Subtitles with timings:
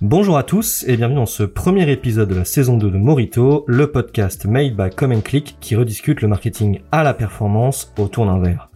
[0.00, 3.64] Bonjour à tous et bienvenue dans ce premier épisode de la saison 2 de Morito,
[3.66, 8.38] le podcast made by Come Click qui rediscute le marketing à la performance autour d'un
[8.38, 8.70] verre.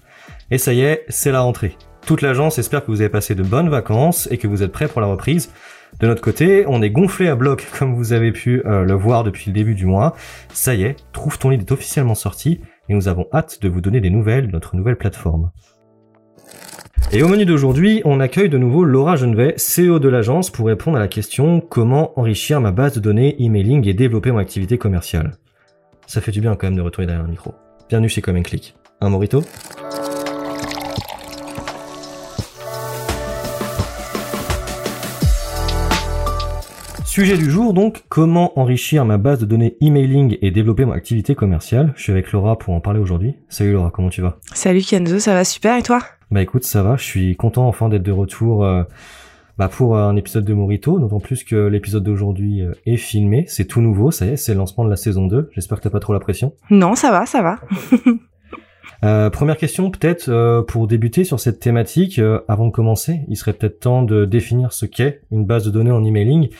[0.51, 1.77] Et ça y est, c'est la rentrée.
[2.05, 4.89] Toute l'agence espère que vous avez passé de bonnes vacances et que vous êtes prêts
[4.89, 5.53] pour la reprise.
[6.01, 9.23] De notre côté, on est gonflé à bloc comme vous avez pu euh, le voir
[9.23, 10.17] depuis le début du mois.
[10.53, 13.81] Ça y est, Trouve ton lit est officiellement sorti et nous avons hâte de vous
[13.81, 15.53] donner des nouvelles de notre nouvelle plateforme.
[17.11, 20.97] Et au menu d'aujourd'hui, on accueille de nouveau Laura Genevet, CEO de l'agence, pour répondre
[20.97, 25.33] à la question comment enrichir ma base de données emailing et développer mon activité commerciale?
[26.07, 27.55] Ça fait du bien quand même de retourner derrière un micro.
[27.89, 28.75] Bienvenue chez Comme Click.
[29.01, 29.43] Un morito?
[37.05, 41.35] Sujet du jour donc, comment enrichir ma base de données emailing et développer mon activité
[41.35, 41.93] commerciale?
[41.95, 43.35] Je suis avec Laura pour en parler aujourd'hui.
[43.51, 44.39] Salut Laura, comment tu vas?
[44.55, 46.01] Salut Kenzo, ça va super et toi?
[46.33, 48.85] Bah écoute, ça va, je suis content enfin d'être de retour euh,
[49.59, 53.67] bah, pour un épisode de Morito, d'autant plus que l'épisode d'aujourd'hui euh, est filmé, c'est
[53.67, 55.51] tout nouveau, ça y est, c'est le lancement de la saison 2.
[55.53, 56.55] J'espère que t'as pas trop la pression.
[56.71, 57.61] Non, ça va, ça va.
[59.05, 63.81] Euh, première question, peut-être pour débuter sur cette thématique, avant de commencer, il serait peut-être
[63.81, 66.51] temps de définir ce qu'est une base de données en emailing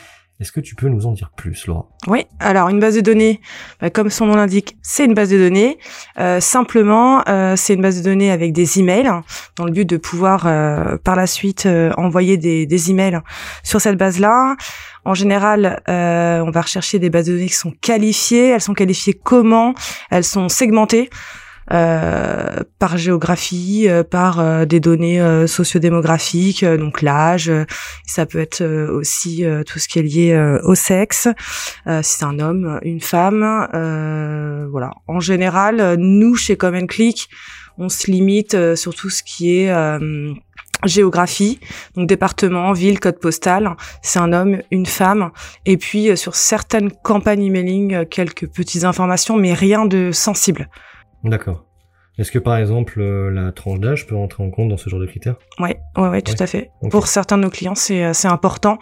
[0.43, 1.87] est-ce que tu peux nous en dire plus, Laura?
[2.07, 3.39] Oui, alors une base de données,
[3.79, 5.77] bah, comme son nom l'indique, c'est une base de données.
[6.19, 9.09] Euh, simplement, euh, c'est une base de données avec des emails,
[9.55, 13.21] dans le but de pouvoir euh, par la suite envoyer des, des emails
[13.63, 14.57] sur cette base-là.
[15.05, 18.49] En général, on va rechercher des bases de données qui sont qualifiées.
[18.49, 19.73] Elles sont qualifiées comment?
[20.11, 21.09] Elles sont segmentées.
[21.71, 25.03] Euh, par géographie, euh, par euh, des données
[25.47, 27.51] sociodémographiques, donc l'âge.
[28.05, 31.27] ça peut être aussi tout ce qui est lié au sexe,
[31.87, 33.67] si c'est un homme, une femme.
[34.71, 34.91] voilà.
[35.07, 37.29] En général, nous chez Common Click,
[37.77, 39.73] on se limite sur tout ce qui est
[40.85, 41.59] géographie,
[41.95, 45.31] donc département, ville, code postal, c'est un homme, une femme,
[45.65, 50.69] et puis sur certaines campagnes emailing, quelques petites informations, mais rien de sensible.
[51.23, 51.65] D'accord.
[52.19, 54.99] Est-ce que par exemple euh, la tranche d'âge peut rentrer en compte dans ce genre
[54.99, 55.35] de critères?
[55.57, 56.69] Oui, ouais, ouais, tout à fait.
[56.91, 58.77] Pour certains de nos clients, c'est euh, c'est important,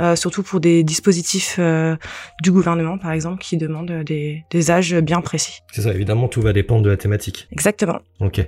[0.00, 1.60] euh, surtout pour des dispositifs
[2.42, 5.60] du gouvernement, par exemple, qui demandent des, des âges bien précis.
[5.70, 7.46] C'est ça, évidemment, tout va dépendre de la thématique.
[7.52, 8.00] Exactement.
[8.18, 8.40] Ok.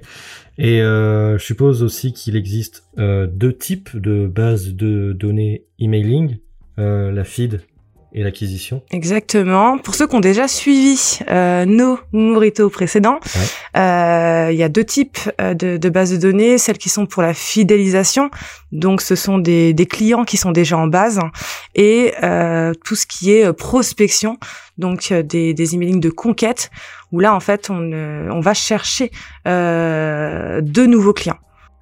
[0.59, 6.39] Et je suppose aussi qu'il existe deux types de bases de données emailing,
[6.77, 7.61] la feed
[8.15, 8.83] et l'acquisition.
[8.93, 9.77] Exactement.
[9.79, 13.19] Pour ceux qui ont déjà suivi euh, nos Morito précédents,
[13.77, 16.57] euh, il y a deux types euh, de, de, bases de données.
[16.57, 18.31] Celles qui sont pour la fidélisation,
[18.71, 21.21] donc ce sont des, des clients qui sont déjà en base,
[21.75, 24.39] et euh, tout ce qui est prospection,
[24.79, 26.71] donc des, des emailing de conquête,
[27.11, 29.11] où là en fait on, on va chercher
[29.45, 31.39] de nouveaux clients.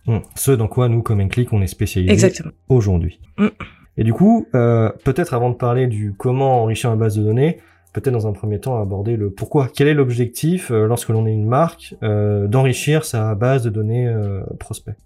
[0.06, 0.22] Hum.
[0.34, 2.32] Ce dans quoi nous, comme un clic, on est spécialisé
[2.68, 3.20] aujourd'hui.
[3.38, 3.50] Hum.
[3.96, 7.58] Et du coup, euh, peut-être avant de parler du comment enrichir une base de données,
[7.92, 9.68] peut-être dans un premier temps aborder le pourquoi.
[9.74, 14.06] Quel est l'objectif euh, lorsque l'on est une marque euh, d'enrichir sa base de données
[14.06, 14.96] euh, prospect?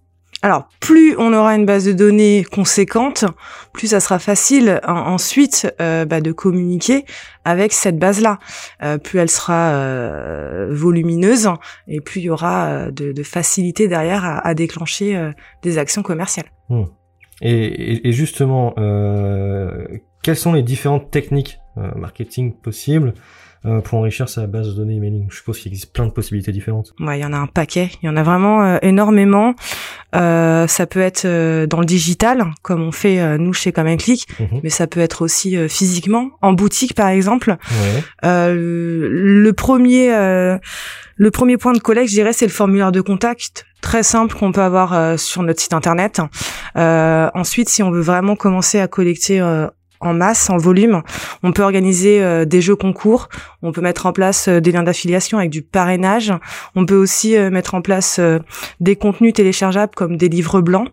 [0.42, 3.24] Alors, plus on aura une base de données conséquente,
[3.72, 7.06] plus ça sera facile ensuite euh, bah, de communiquer
[7.44, 8.38] avec cette base-là.
[8.82, 11.48] Euh, plus elle sera euh, volumineuse
[11.88, 15.32] et plus il y aura de, de facilité derrière à, à déclencher
[15.62, 16.52] des actions commerciales.
[16.68, 16.84] Hmm.
[17.42, 19.86] Et, et, justement, euh,
[20.22, 23.12] quelles sont les différentes techniques euh, marketing possibles
[23.66, 25.26] euh, pour enrichir sa base de données emailing?
[25.28, 26.94] Je suppose qu'il existe plein de possibilités différentes.
[26.98, 27.90] Ouais, il y en a un paquet.
[28.02, 29.54] Il y en a vraiment euh, énormément.
[30.14, 31.26] Euh, ça peut être
[31.66, 34.60] dans le digital, comme on fait nous chez Comme un Clic, mhm.
[34.62, 37.56] mais ça peut être aussi physiquement, en boutique par exemple.
[38.22, 38.52] Ouais.
[38.54, 40.08] le premier,
[41.16, 44.50] le premier point de collecte, je dirais, c'est le formulaire de contact très simple qu'on
[44.50, 46.20] peut avoir euh, sur notre site internet.
[46.76, 49.68] Euh, ensuite, si on veut vraiment commencer à collecter euh,
[50.00, 51.02] en masse, en volume.
[51.44, 53.30] On peut organiser des jeux concours.
[53.62, 56.34] On peut mettre en place des liens d'affiliation avec du parrainage.
[56.74, 58.20] On peut aussi mettre en place
[58.78, 60.88] des contenus téléchargeables comme des livres blancs.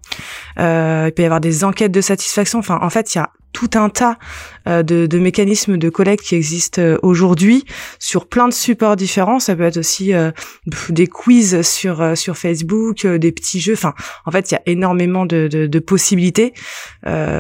[0.58, 2.60] il peut y avoir des enquêtes de satisfaction.
[2.60, 4.18] Enfin, en fait, il y a tout un tas
[4.68, 7.64] euh, de, de, mécanismes de collecte qui existent euh, aujourd'hui
[8.00, 9.40] sur plein de supports différents.
[9.40, 10.32] Ça peut être aussi euh,
[10.90, 13.74] des quiz sur sur Facebook, des petits jeux.
[13.74, 13.94] Enfin,
[14.26, 16.54] en fait, il y a énormément de, de, de possibilités.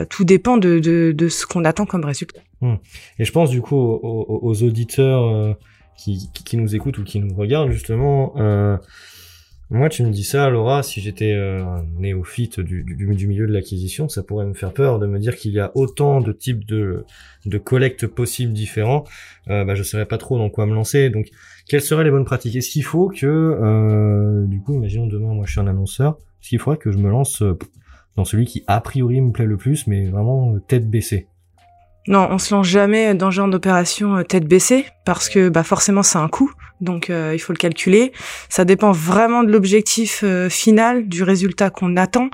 [0.09, 2.41] tout dépend de, de, ce qu'on attend comme résultat.
[2.61, 2.75] Hmm.
[3.19, 5.57] Et je pense du coup aux, aux auditeurs
[5.97, 8.33] qui, qui, nous écoutent ou qui nous regardent justement.
[9.73, 11.63] Moi, tu me dis ça, Laura, si j'étais euh,
[11.97, 15.35] néophyte du, du, du, milieu de l'acquisition, ça pourrait me faire peur de me dire
[15.35, 17.05] qu'il y a autant de types de,
[17.47, 19.03] de collectes possibles différents.
[19.49, 21.09] Euh, bah, je saurais pas trop dans quoi me lancer.
[21.09, 21.31] Donc,
[21.67, 22.55] quelles seraient les bonnes pratiques?
[22.55, 26.49] Est-ce qu'il faut que, euh, du coup, imaginons demain, moi, je suis un annonceur, est-ce
[26.49, 27.57] qu'il faudrait que je me lance euh,
[28.15, 31.29] dans celui qui a priori me plaît le plus, mais vraiment tête baissée?
[32.07, 35.63] Non, on se lance jamais dans ce genre d'opération euh, tête baissée parce que bah
[35.63, 36.51] forcément c'est un coût,
[36.81, 38.11] donc euh, il faut le calculer.
[38.49, 42.29] Ça dépend vraiment de l'objectif euh, final, du résultat qu'on attend.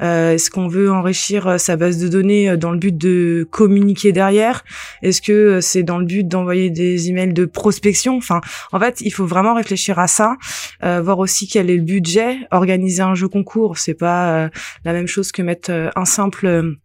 [0.00, 4.64] Est-ce qu'on veut enrichir sa base de données dans le but de communiquer derrière?
[5.02, 8.16] Est-ce que c'est dans le but d'envoyer des emails de prospection?
[8.16, 10.36] Enfin, en fait, il faut vraiment réfléchir à ça,
[10.82, 12.36] voir aussi quel est le budget.
[12.50, 14.50] Organiser un jeu concours, c'est pas
[14.84, 16.76] la même chose que mettre un simple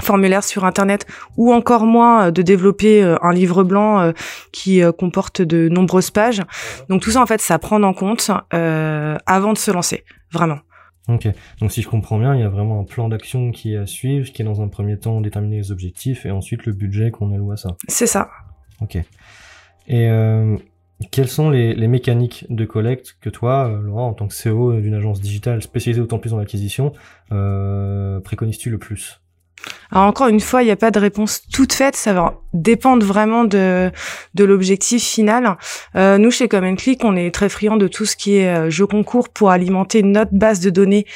[0.00, 1.06] formulaire sur internet
[1.36, 4.12] ou encore moins euh, de développer euh, un livre blanc euh,
[4.52, 6.42] qui comporte de nombreuses pages.
[6.88, 10.58] Donc tout ça en fait ça prend en compte avant de se lancer, vraiment.
[11.08, 11.26] Ok,
[11.60, 13.86] donc si je comprends bien, il y a vraiment un plan d'action qui est à
[13.86, 17.32] suivre, qui est dans un premier temps déterminer les objectifs et ensuite le budget qu'on
[17.32, 17.76] alloue à ça.
[17.88, 18.28] C'est ça.
[18.80, 18.98] Ok.
[19.88, 20.10] Et
[21.10, 24.94] quelles sont les, les, mécaniques de collecte que toi, Laurent, en tant que CEO d'une
[24.94, 26.92] agence digitale spécialisée autant plus dans l'acquisition,
[27.28, 29.20] préconises-tu le plus?
[29.90, 33.04] Alors encore une fois, il n'y a pas de réponse toute faite, ça va dépendre
[33.04, 33.90] vraiment de,
[34.34, 35.56] de l'objectif final.
[35.96, 38.70] Euh, nous, chez Common Click, on est très friand de tout ce qui est euh,
[38.70, 41.06] jeu concours pour alimenter notre base de données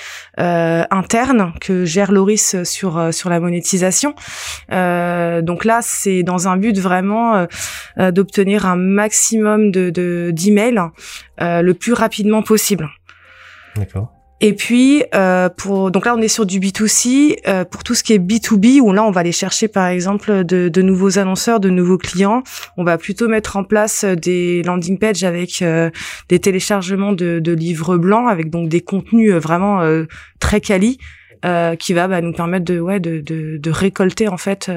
[0.41, 4.15] euh, interne que gère Loris sur euh, sur la monétisation.
[4.73, 7.47] Euh, donc là, c'est dans un but vraiment
[7.99, 10.81] euh, d'obtenir un maximum de d'emails
[11.39, 12.89] le plus rapidement possible.
[13.77, 14.13] D'accord.
[14.45, 18.03] Et puis euh, pour donc là on est sur du B2C euh, pour tout ce
[18.03, 21.61] qui est B2B où là on va aller chercher par exemple de, de, nouveaux annonceurs,
[21.61, 22.43] de nouveaux clients.
[22.77, 25.91] On va plutôt mettre en place des landing pages avec euh,
[26.29, 30.07] des téléchargements de, de, livres blancs avec donc des contenus euh, vraiment euh,
[30.41, 30.99] très quali.
[31.45, 34.71] Euh, qui va bah, nous permettre de ouais de, de, récolter en fait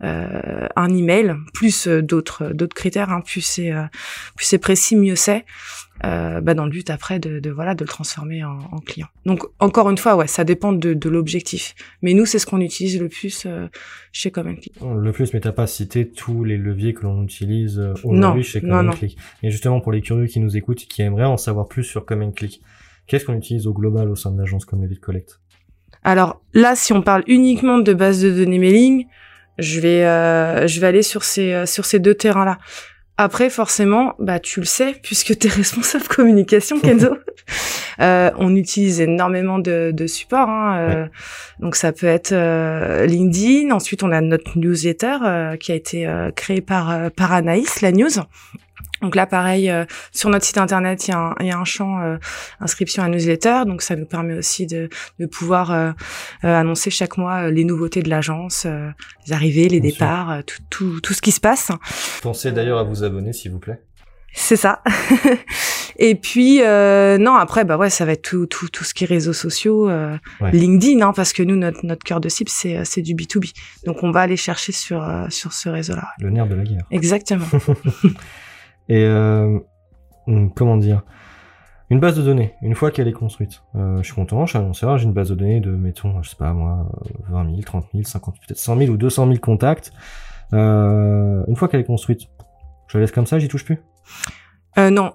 [0.00, 3.70] un email plus d'autres d'autres critères hein, plus c'est
[4.34, 5.44] plus c'est précis mieux c'est
[6.04, 9.08] euh, bah dans le but après de, de, voilà de le transformer en, en, client.
[9.26, 11.74] Donc encore une fois ouais ça dépend de, de l'objectif.
[12.02, 13.68] Mais nous c'est ce qu'on utilise le plus euh,
[14.12, 14.74] chez Common Click.
[14.80, 18.60] Le plus mais t'as pas cité tous les leviers que l'on utilise euh, aujourd'hui chez
[18.60, 19.18] Common Click.
[19.42, 22.06] Et justement pour les curieux qui nous écoutent et qui aimeraient en savoir plus sur
[22.06, 22.62] Common Click,
[23.06, 25.40] qu'est-ce qu'on utilise au global au sein de l'agence comme Lead Collect
[26.02, 29.06] Alors là si on parle uniquement de base de données mailing,
[29.58, 32.58] je vais euh, je vais aller sur ces euh, sur ces deux terrains là.
[33.22, 37.18] Après, forcément, bah tu le sais puisque tu es responsable communication, Kenzo.
[38.00, 40.48] euh, on utilise énormément de, de supports.
[40.48, 41.06] Hein, euh,
[41.58, 43.72] Donc ça peut être euh, LinkedIn.
[43.72, 47.92] Ensuite, on a notre newsletter euh, qui a été euh, créé par par Anaïs, la
[47.92, 48.08] news.
[49.02, 51.58] Donc là, pareil, euh, sur notre site internet, il y a un, il y a
[51.58, 52.16] un champ euh,
[52.60, 53.62] inscription à newsletter.
[53.66, 54.88] Donc ça nous permet aussi de,
[55.18, 55.92] de pouvoir euh,
[56.42, 58.66] annoncer chaque mois les nouveautés de l'agence,
[59.26, 61.70] les arrivées, les Bien départs, tout, tout, tout, ce qui se passe.
[62.22, 63.80] Pensez d'ailleurs à vous abonner, s'il vous plaît.
[64.32, 64.82] C'est ça.
[65.98, 69.04] Et puis euh, non après bah ouais ça va être tout tout tout ce qui
[69.04, 70.50] est réseaux sociaux, euh, ouais.
[70.52, 73.40] LinkedIn hein, parce que nous notre notre cœur de cible c'est c'est du B 2
[73.40, 73.44] B
[73.84, 76.08] donc on va aller chercher sur euh, sur ce réseau là.
[76.20, 76.84] Le nerf de la guerre.
[76.90, 77.44] Exactement.
[78.90, 79.60] Et euh,
[80.56, 81.02] comment dire?
[81.90, 84.58] Une base de données, une fois qu'elle est construite, euh, je suis content, je suis
[84.58, 86.88] annonceur, j'ai une base de données de, mettons, je sais pas moi,
[87.28, 89.92] 20 000, 30 000, 50 000, peut-être 100 000 ou 200 000 contacts.
[90.52, 92.28] Euh, une fois qu'elle est construite,
[92.88, 93.80] je la laisse comme ça, j'y touche plus?
[94.80, 95.12] Euh, non.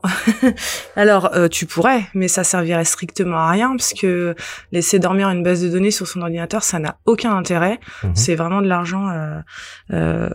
[0.95, 4.35] Alors, euh, tu pourrais, mais ça servirait strictement à rien parce que
[4.71, 7.79] laisser dormir une base de données sur son ordinateur, ça n'a aucun intérêt.
[8.03, 8.07] Mmh.
[8.13, 9.39] C'est vraiment de l'argent euh,
[9.93, 10.29] euh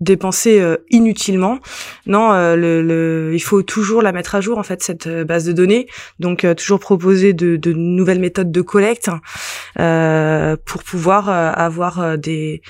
[0.00, 1.60] dépensé inutilement.
[2.04, 5.46] Non, euh, le, le, il faut toujours la mettre à jour en fait cette base
[5.46, 5.86] de données.
[6.18, 9.08] Donc toujours proposer de, de, nouvelles méthodes de collecte
[9.76, 12.60] pour pouvoir avoir des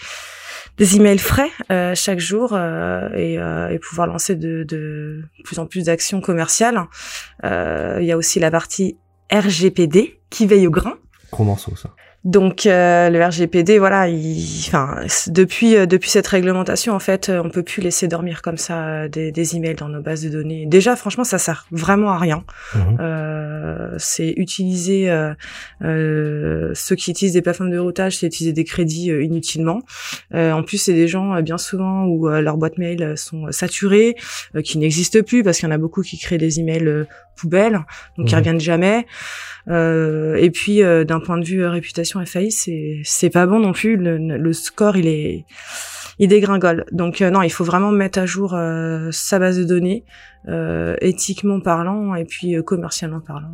[0.76, 5.58] des emails frais euh, chaque jour euh, et, euh, et, pouvoir lancer de, de, plus
[5.58, 6.82] en plus d'actions commerciales.
[7.44, 8.96] Euh, il y a aussi la partie
[9.32, 10.94] RGPD qui veille au grain.
[11.30, 11.90] Gros ça.
[12.24, 17.50] Donc euh, le RGPD, voilà, il, enfin depuis euh, depuis cette réglementation, en fait, on
[17.50, 20.64] peut plus laisser dormir comme ça euh, des, des emails dans nos bases de données.
[20.64, 22.42] Déjà, franchement, ça sert vraiment à rien.
[22.74, 22.78] Mmh.
[23.00, 29.08] Euh, c'est utiliser euh, ceux qui utilisent des plateformes de routage, c'est utiliser des crédits
[29.08, 29.80] inutilement.
[30.32, 34.16] en plus, c'est des gens bien souvent où leurs boîtes mail sont saturées,
[34.64, 37.80] qui n'existent plus parce qu'il y en a beaucoup qui créent des emails poubelles,
[38.16, 38.28] donc mmh.
[38.28, 39.06] qui reviennent jamais.
[39.68, 43.96] et puis d'un point de vue réputation FAI, c'est c'est pas bon non plus.
[43.96, 45.44] Le, le, score, il est
[46.18, 46.84] il dégringole.
[46.92, 50.04] Donc euh, non, il faut vraiment mettre à jour euh, sa base de données,
[50.48, 53.50] euh, éthiquement parlant et puis euh, commercialement parlant.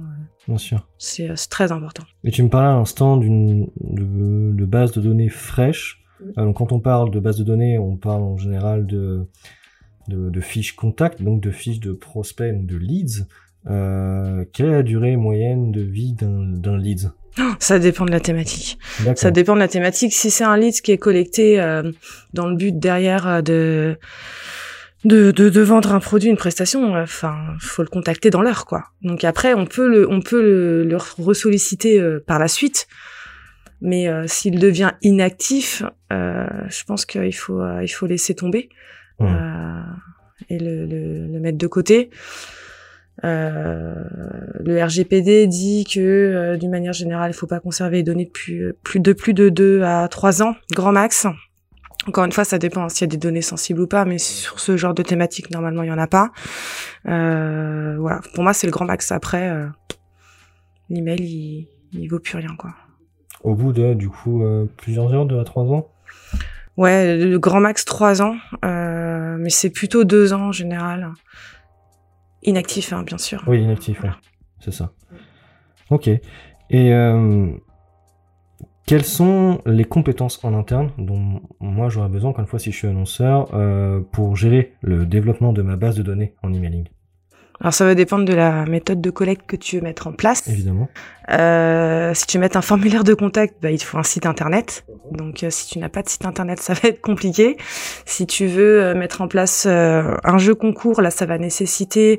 [0.46, 0.86] Bien sûr.
[0.98, 2.04] C'est très important.
[2.24, 6.02] Et tu me parlais à l'instant d'une de, de, base de données fraîche.
[6.20, 6.44] Mmh.
[6.44, 9.26] donc quand on parle de base de données, on parle en général de
[10.08, 13.26] de, de fiches contact, donc de fiches de prospects, de leads.
[13.64, 17.10] Quelle est la durée moyenne de vie d'un leads
[17.58, 18.78] Ça dépend de la thématique.
[19.14, 20.12] Ça dépend de la thématique.
[20.12, 21.90] Si c'est un lead qui est collecté euh,
[22.32, 23.98] dans le but derrière euh, de,
[25.04, 28.84] de, de, vendre un produit, une prestation, euh, enfin, faut le contacter dans l'heure, quoi.
[29.02, 32.86] Donc après, on peut le, on peut le, le ressolliciter par la suite.
[33.82, 38.68] Mais s'il devient inactif, je pense qu'il faut, il faut laisser tomber
[40.48, 42.10] et le, le, le mettre de côté.
[43.24, 43.94] Euh,
[44.60, 48.62] le RGPD dit que euh, d'une manière générale, il faut pas conserver les données depuis
[48.62, 51.26] euh, plus de plus de 2 à 3 ans, grand max.
[52.06, 54.58] Encore une fois, ça dépend s'il y a des données sensibles ou pas, mais sur
[54.58, 56.30] ce genre de thématique, normalement, il y en a pas.
[57.06, 59.12] Euh, voilà, pour moi, c'est le grand max.
[59.12, 59.66] Après, euh,
[60.88, 62.70] l'email, il, il vaut plus rien, quoi.
[63.42, 64.42] Au bout de, du coup,
[64.78, 65.88] plusieurs heures, 2 à 3 ans?
[66.76, 71.12] Ouais, le grand max 3 ans, mais c'est plutôt 2 ans en général.
[72.42, 73.42] Inactif, hein, bien sûr.
[73.46, 74.10] Oui, inactif, ouais.
[74.60, 74.92] c'est ça.
[75.90, 76.08] Ok.
[76.08, 76.20] Et
[76.72, 77.48] euh,
[78.86, 82.76] quelles sont les compétences en interne dont moi j'aurais besoin, encore une fois, si je
[82.76, 86.88] suis annonceur, euh, pour gérer le développement de ma base de données en emailing?
[87.60, 90.48] Alors ça va dépendre de la méthode de collecte que tu veux mettre en place.
[90.48, 90.88] Évidemment.
[91.32, 94.84] Euh, si tu mettre un formulaire de contact, bah, il te faut un site internet.
[95.12, 97.56] Donc euh, si tu n'as pas de site internet, ça va être compliqué.
[98.04, 102.18] Si tu veux euh, mettre en place un jeu concours, là ça va nécessiter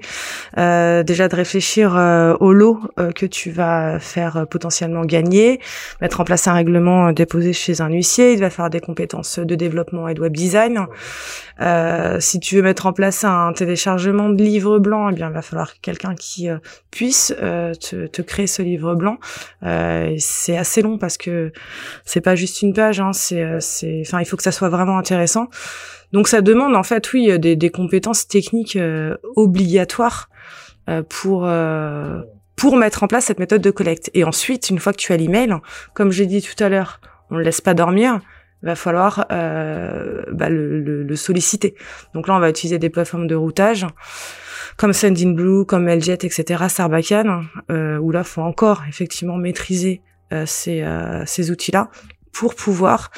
[0.55, 1.91] déjà de réfléchir
[2.39, 2.79] au lot
[3.15, 5.59] que tu vas faire potentiellement gagner,
[6.01, 9.55] mettre en place un règlement déposé chez un huissier, il va faire des compétences de
[9.55, 10.85] développement et de web design.
[12.19, 15.41] si tu veux mettre en place un téléchargement de livres blancs, eh bien il va
[15.41, 16.47] falloir quelqu'un qui
[16.91, 19.00] puisse te, te, créer ce livre blanc.
[19.63, 21.51] Euh, c'est assez long parce que
[22.05, 24.97] c'est pas juste une page, hein, c'est, c'est, enfin, il faut que ça soit vraiment
[24.97, 25.47] intéressant.
[26.11, 28.77] Donc ça demande en fait, oui, des, des compétences techniques
[29.35, 30.29] obligatoires
[31.07, 31.49] pour
[32.57, 34.11] pour mettre en place cette méthode de collecte.
[34.13, 35.55] Et ensuite, une fois que tu as l'email,
[35.93, 36.99] comme j'ai dit tout à l'heure,
[37.31, 38.19] on ne laisse pas dormir
[38.63, 41.75] va falloir euh, bah, le, le, le, solliciter.
[42.13, 43.85] Donc là, on va utiliser des plateformes de routage
[44.77, 50.01] comme Sendinblue, comme Ljet, etc., Sarbacane, euh, où là, faut encore effectivement maîtriser
[50.33, 51.89] euh, ces, euh, ces outils-là
[52.31, 53.11] pour pouvoir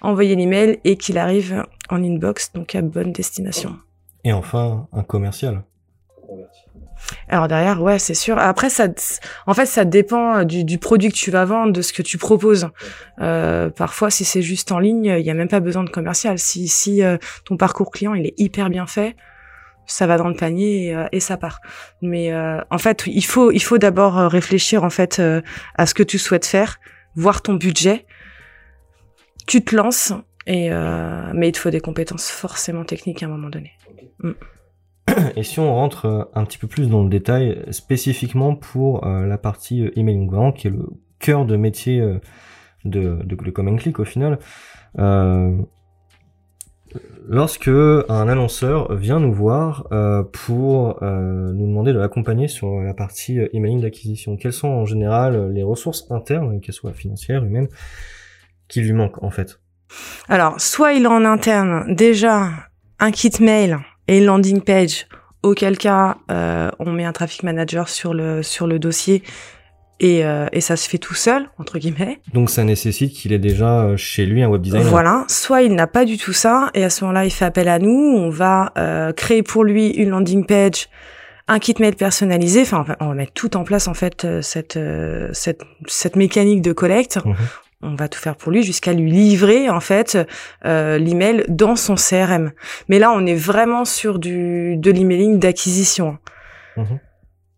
[0.00, 3.76] envoyer l'email et qu'il arrive en inbox, donc à bonne destination.
[4.24, 5.62] Et enfin, un commercial.
[7.28, 8.38] Alors derrière, ouais, c'est sûr.
[8.38, 8.88] Après, ça,
[9.46, 12.18] en fait, ça dépend du, du, produit que tu vas vendre, de ce que tu
[12.18, 12.68] proposes.
[13.20, 16.38] Euh, parfois, si c'est juste en ligne, il n'y a même pas besoin de commercial.
[16.38, 19.16] Si, si euh, ton parcours client il est hyper bien fait,
[19.88, 21.60] ça va dans le panier et, euh, et ça part.
[22.02, 25.20] Mais euh, en fait, il faut il faut d'abord euh, réfléchir en fait
[25.74, 26.78] à ce que tu souhaites faire,
[27.16, 28.06] voir ton budget.
[29.46, 30.12] Tu te lances
[30.46, 30.70] et
[31.34, 33.72] mais il te faut des compétences forcément techniques à un moment donné.
[34.20, 34.32] Mm.
[35.36, 39.90] Et si on rentre un petit peu plus dans le détail, spécifiquement pour la partie
[39.96, 40.86] emailing grand, qui est le
[41.18, 42.00] cœur de métier
[42.84, 44.38] de, de, de Common Click au final,
[44.98, 45.56] euh,
[47.28, 52.94] lorsque un annonceur vient nous voir euh, pour euh, nous demander de l'accompagner sur la
[52.94, 57.68] partie euh, emailing d'acquisition, quelles sont en général les ressources internes, qu'elles soient financières, humaines,
[58.68, 59.60] qui lui manquent en fait?
[60.28, 62.50] Alors, soit il a en interne déjà
[62.98, 65.06] un kit mail et une landing page,
[65.42, 69.22] auquel cas on met un traffic manager sur le sur le dossier
[70.00, 72.20] et, euh, et, ça se fait tout seul entre guillemets.
[72.32, 74.88] Donc ça nécessite qu'il ait déjà euh, chez lui un web designer.
[74.88, 77.68] Voilà, soit il n'a pas du tout ça et à ce moment-là il fait appel
[77.68, 80.88] à nous, on va euh, créer pour lui une landing page,
[81.48, 84.78] un kit mail personnalisé, enfin on va mettre tout en place en fait euh, cette
[85.32, 87.18] cette cette mécanique de collecte.
[87.24, 87.34] Mhm.
[87.82, 90.18] On va tout faire pour lui jusqu'à lui livrer en fait
[90.64, 92.52] euh, l'email dans son CRM.
[92.88, 96.18] Mais là on est vraiment sur du de l'emailing d'acquisition.
[96.76, 96.98] Mhm.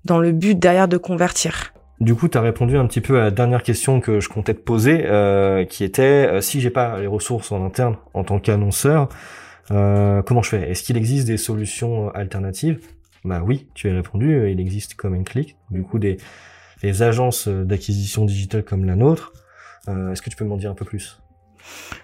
[0.04, 1.72] Dans le but derrière de convertir.
[2.00, 4.54] Du coup, tu as répondu un petit peu à la dernière question que je comptais
[4.54, 8.40] te poser, euh, qui était euh, si j'ai pas les ressources en interne en tant
[8.40, 9.10] qu'annonceur,
[9.70, 10.70] euh, comment je fais?
[10.70, 12.80] Est-ce qu'il existe des solutions alternatives?
[13.24, 14.34] Bah oui, tu as répondu.
[14.34, 15.56] Euh, il existe comme un clic.
[15.70, 16.16] Du coup, des
[16.82, 19.34] les agences d'acquisition digitale comme la nôtre.
[20.12, 21.20] Est-ce que tu peux m'en dire un peu plus?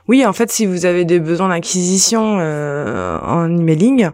[0.08, 4.10] Oui, en fait, si vous avez des besoins d'acquisition euh, en emailing,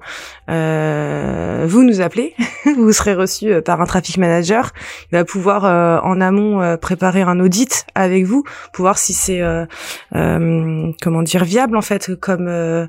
[0.49, 2.35] euh, vous nous appelez,
[2.76, 4.73] vous serez reçu euh, par un traffic manager.
[5.11, 9.12] Il va pouvoir euh, en amont euh, préparer un audit avec vous, pour voir si
[9.12, 9.43] c'est
[10.11, 12.88] comment dire viable en fait comme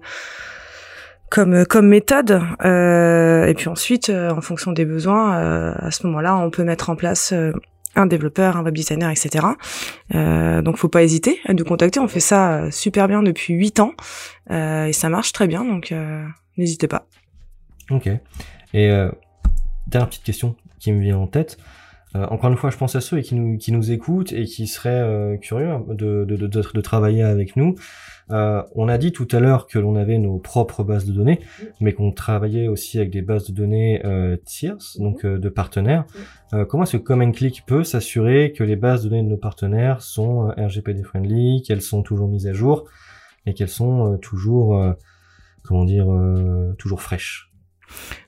[1.30, 2.42] comme comme méthode.
[2.64, 7.34] et puis ensuite, en fonction des besoins, à ce moment-là, on peut mettre en place
[7.96, 9.46] un développeur, un web designer, etc.
[10.16, 12.00] Euh, donc faut pas hésiter à nous contacter.
[12.00, 13.94] On fait ça euh, super bien depuis 8 ans
[14.52, 15.64] euh, et ça marche très bien.
[15.64, 15.94] Donc
[16.58, 17.08] n'hésitez pas.
[17.90, 18.10] Ok.
[18.74, 18.90] Et
[19.88, 21.58] dernière petite question qui me vient en tête.
[22.16, 25.38] Encore une fois, je pense à ceux qui nous, qui nous écoutent et qui seraient
[25.40, 27.76] curieux de, de, de, de, travailler avec nous.
[28.32, 31.40] Euh, on a dit tout à l'heure que l'on avait nos propres bases de données,
[31.80, 36.06] mais qu'on travaillait aussi avec des bases de données euh, tierces, donc euh, de partenaires.
[36.54, 39.38] Euh, comment est-ce que Common Click peut s'assurer que les bases de données de nos
[39.38, 42.86] partenaires sont RGPD friendly, qu'elles sont toujours mises à jour
[43.46, 44.82] et qu'elles sont toujours,
[45.64, 46.08] comment dire,
[46.78, 47.53] toujours fraîches?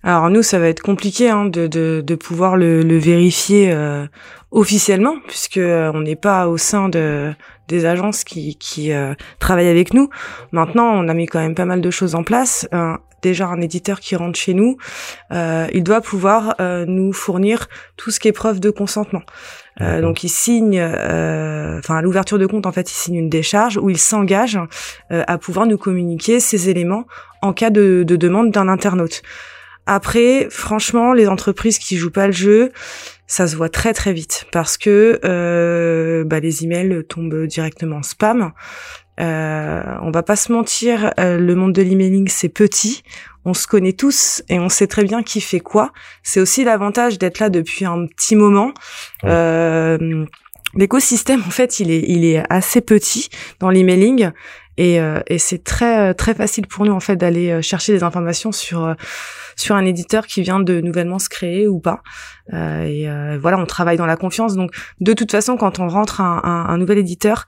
[0.05, 4.05] Alors nous, ça va être compliqué hein, de, de, de, pouvoir le, le vérifier euh,
[4.51, 7.33] officiellement, puisque euh, on n'est pas au sein de
[7.67, 10.11] des agences qui, qui euh, travaillent avec nous.
[10.51, 12.69] Maintenant, on a mis quand même pas mal de choses en place.
[13.23, 14.77] déjà, un éditeur qui rentre chez nous,
[15.31, 17.67] il doit pouvoir nous fournir
[17.97, 19.23] tout ce qui est preuve de consentement.
[19.79, 23.89] donc il signe, enfin à l'ouverture de compte en fait, il signe une décharge où
[23.89, 24.59] il s'engage
[25.09, 27.05] à pouvoir nous communiquer ces éléments
[27.41, 29.23] en cas de, de demande d'un internaute.
[29.85, 32.71] Après, franchement, les entreprises qui jouent pas le jeu,
[33.27, 38.03] ça se voit très très vite parce que euh, bah, les emails tombent directement en
[38.03, 38.51] spam.
[39.19, 43.03] Euh, on va pas se mentir, euh, le monde de l'emailing c'est petit,
[43.45, 45.93] on se connaît tous et on sait très bien qui fait quoi.
[46.21, 48.73] C'est aussi l'avantage d'être là depuis un petit moment.
[49.23, 50.25] Euh,
[50.73, 53.29] l'écosystème en fait il est il est assez petit
[53.61, 54.31] dans l'emailing
[54.77, 58.03] et, euh, et c'est très très facile pour nous en fait d'aller euh, chercher des
[58.03, 58.93] informations sur euh,
[59.55, 62.01] sur un éditeur qui vient de nouvellement se créer ou pas.
[62.53, 64.55] Euh, et voilà, on travaille dans la confiance.
[64.55, 67.45] Donc de toute façon, quand on rentre un, un, un nouvel éditeur,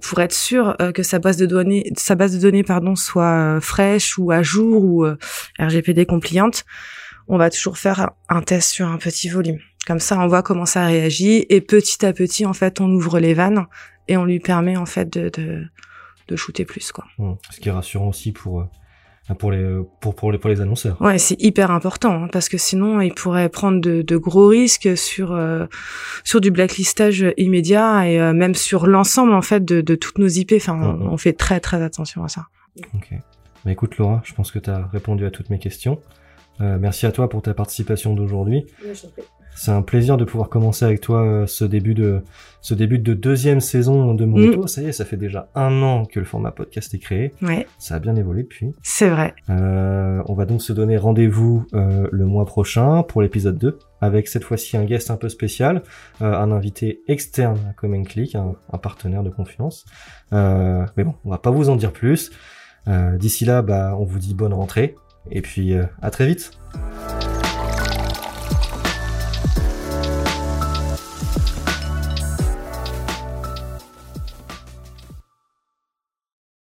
[0.00, 4.16] pour être sûr que sa base de données sa base de données pardon soit fraîche
[4.16, 5.06] ou à jour ou
[5.58, 6.64] RGPD compliante,
[7.26, 9.58] on va toujours faire un test sur un petit volume.
[9.86, 13.18] Comme ça, on voit comment ça réagit et petit à petit, en fait, on ouvre
[13.18, 13.66] les vannes
[14.08, 15.64] et on lui permet en fait de, de
[16.30, 17.04] de shooter plus quoi.
[17.18, 17.32] Mmh.
[17.50, 21.00] Ce qui est rassurant aussi pour euh, pour les pour pour les pour les annonceurs.
[21.00, 24.96] Ouais, c'est hyper important hein, parce que sinon ils pourraient prendre de, de gros risques
[24.96, 25.66] sur euh,
[26.24, 30.28] sur du blacklistage immédiat et euh, même sur l'ensemble en fait de, de toutes nos
[30.28, 30.52] IP.
[30.56, 31.08] Enfin, mmh, mmh.
[31.10, 32.46] on, fait très très attention à ça.
[32.94, 33.10] Ok.
[33.64, 36.00] Bah écoute Laura, je pense que tu as répondu à toutes mes questions.
[36.60, 38.64] merci à toi pour ta participation d'aujourd'hui.
[39.60, 42.22] C'est un plaisir de pouvoir commencer avec toi euh, ce début de
[42.62, 44.62] ce début de deuxième saison de Morito.
[44.62, 44.68] Mm.
[44.68, 47.34] Ça y est, ça fait déjà un an que le format podcast est créé.
[47.42, 47.66] Ouais.
[47.76, 48.72] Ça a bien évolué depuis.
[48.82, 49.34] C'est vrai.
[49.50, 54.28] Euh, on va donc se donner rendez-vous euh, le mois prochain pour l'épisode 2 avec
[54.28, 55.82] cette fois-ci un guest un peu spécial,
[56.22, 59.84] euh, un invité externe à Common Click, un, un partenaire de confiance.
[60.32, 62.30] Mais bon, on va pas vous en dire plus.
[62.86, 64.94] D'ici là, bah, on vous dit bonne rentrée
[65.30, 66.52] et puis à très vite.